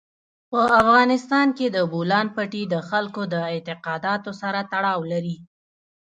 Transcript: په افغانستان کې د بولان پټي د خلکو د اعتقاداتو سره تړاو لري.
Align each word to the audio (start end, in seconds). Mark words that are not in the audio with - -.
په 0.51 0.59
افغانستان 0.81 1.47
کې 1.57 1.67
د 1.75 1.77
بولان 1.91 2.27
پټي 2.35 2.63
د 2.73 2.75
خلکو 2.89 3.21
د 3.33 3.35
اعتقاداتو 3.53 4.31
سره 4.41 4.59
تړاو 4.73 4.99
لري. 5.11 5.37